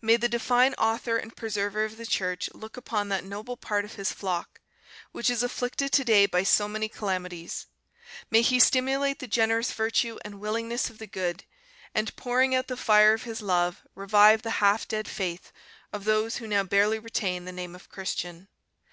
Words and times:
May 0.00 0.16
the 0.16 0.28
divine 0.28 0.74
Author 0.74 1.16
and 1.16 1.34
preserver 1.34 1.84
of 1.84 1.96
the 1.96 2.06
Church 2.06 2.48
look 2.54 2.76
upon 2.76 3.08
that 3.08 3.24
noble 3.24 3.56
part 3.56 3.84
of 3.84 3.94
His 3.96 4.12
flock, 4.12 4.60
which 5.10 5.28
is 5.28 5.42
afflicted 5.42 5.90
to 5.90 6.04
day 6.04 6.24
by 6.26 6.44
so 6.44 6.68
many 6.68 6.88
calamities: 6.88 7.66
may 8.30 8.42
He 8.42 8.60
stimulate 8.60 9.18
the 9.18 9.26
generous 9.26 9.72
virtue 9.72 10.18
and 10.24 10.38
willingness 10.38 10.88
of 10.88 10.98
the 10.98 11.08
good 11.08 11.42
and, 11.96 12.14
pouring 12.14 12.54
out 12.54 12.68
the 12.68 12.76
fire 12.76 13.12
of 13.12 13.24
His 13.24 13.42
love, 13.42 13.82
revive 13.96 14.42
the 14.42 14.50
half 14.62 14.86
dead 14.86 15.08
faith 15.08 15.50
of 15.92 16.04
those 16.04 16.36
who 16.36 16.46
now 16.46 16.62
barely 16.62 17.00
retain 17.00 17.44
the 17.44 17.50
name 17.50 17.74
of 17.74 17.88
Christian. 17.88 18.46